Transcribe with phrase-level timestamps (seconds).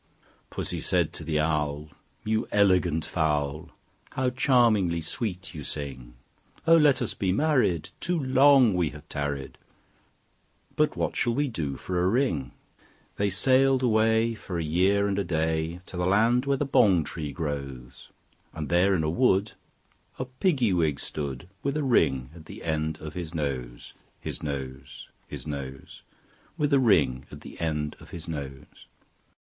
[0.19, 0.25] II.
[0.49, 1.89] Pussy said to the Owl,
[2.23, 3.69] "You elegant fowl,
[4.13, 6.15] How charmingly sweet you sing!
[6.65, 6.75] Oh!
[6.77, 9.59] let us be married; too long we have tarried:
[10.75, 12.51] But what shall we do for a ring?"
[13.17, 17.03] They sailed away, for a year and a day, To the land where the bong
[17.03, 18.09] tree grows;
[18.55, 19.51] And there in a wood
[20.17, 25.09] a Piggy wig stood, With a ring at the end of his nose, His nose,
[25.27, 26.01] His nose,
[26.57, 28.87] With a ring at the end of his nose.